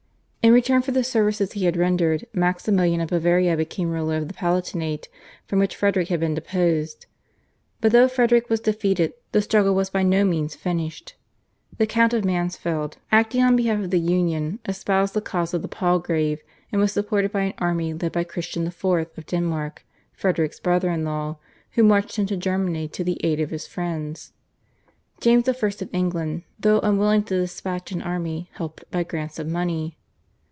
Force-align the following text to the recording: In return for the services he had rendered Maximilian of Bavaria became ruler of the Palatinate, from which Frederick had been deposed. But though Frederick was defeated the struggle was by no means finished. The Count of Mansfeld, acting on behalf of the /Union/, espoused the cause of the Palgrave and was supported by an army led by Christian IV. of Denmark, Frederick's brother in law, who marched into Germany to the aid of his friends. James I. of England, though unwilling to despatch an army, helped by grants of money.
In 0.43 0.53
return 0.53 0.81
for 0.81 0.91
the 0.91 1.03
services 1.03 1.51
he 1.51 1.65
had 1.65 1.77
rendered 1.77 2.25
Maximilian 2.33 2.99
of 2.99 3.11
Bavaria 3.11 3.55
became 3.55 3.91
ruler 3.91 4.17
of 4.17 4.27
the 4.27 4.33
Palatinate, 4.33 5.07
from 5.45 5.59
which 5.59 5.75
Frederick 5.75 6.07
had 6.07 6.19
been 6.19 6.33
deposed. 6.33 7.05
But 7.79 7.91
though 7.91 8.07
Frederick 8.07 8.49
was 8.49 8.59
defeated 8.59 9.13
the 9.33 9.43
struggle 9.43 9.75
was 9.75 9.91
by 9.91 10.01
no 10.01 10.25
means 10.25 10.55
finished. 10.55 11.13
The 11.77 11.85
Count 11.85 12.11
of 12.15 12.25
Mansfeld, 12.25 12.97
acting 13.11 13.43
on 13.43 13.55
behalf 13.55 13.81
of 13.81 13.91
the 13.91 14.01
/Union/, 14.01 14.57
espoused 14.65 15.13
the 15.13 15.21
cause 15.21 15.53
of 15.53 15.61
the 15.61 15.67
Palgrave 15.67 16.41
and 16.71 16.81
was 16.81 16.91
supported 16.91 17.31
by 17.31 17.41
an 17.43 17.53
army 17.59 17.93
led 17.93 18.11
by 18.11 18.23
Christian 18.23 18.65
IV. 18.65 18.83
of 18.83 19.27
Denmark, 19.27 19.85
Frederick's 20.11 20.59
brother 20.59 20.89
in 20.89 21.05
law, 21.05 21.37
who 21.73 21.83
marched 21.83 22.17
into 22.17 22.35
Germany 22.35 22.87
to 22.89 23.03
the 23.03 23.23
aid 23.23 23.39
of 23.39 23.51
his 23.51 23.67
friends. 23.67 24.33
James 25.19 25.47
I. 25.47 25.51
of 25.51 25.89
England, 25.93 26.41
though 26.59 26.79
unwilling 26.79 27.25
to 27.25 27.39
despatch 27.39 27.91
an 27.91 28.01
army, 28.01 28.49
helped 28.53 28.89
by 28.89 29.03
grants 29.03 29.37
of 29.37 29.45
money. 29.45 29.99